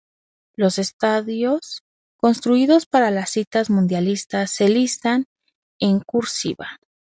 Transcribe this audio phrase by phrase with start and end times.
[0.55, 1.83] Los estadios
[2.17, 5.25] construidos para la cita mundialista se listan
[5.79, 6.79] en "cursiva".